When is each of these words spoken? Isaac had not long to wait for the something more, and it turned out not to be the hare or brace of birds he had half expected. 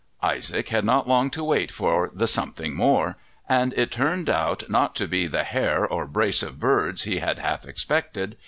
Isaac 0.23 0.69
had 0.69 0.83
not 0.83 1.07
long 1.07 1.29
to 1.29 1.43
wait 1.43 1.71
for 1.71 2.09
the 2.11 2.25
something 2.25 2.73
more, 2.73 3.17
and 3.47 3.71
it 3.75 3.91
turned 3.91 4.31
out 4.31 4.67
not 4.67 4.95
to 4.95 5.07
be 5.07 5.27
the 5.27 5.43
hare 5.43 5.85
or 5.87 6.07
brace 6.07 6.41
of 6.41 6.59
birds 6.59 7.03
he 7.03 7.19
had 7.19 7.37
half 7.37 7.67
expected. 7.67 8.35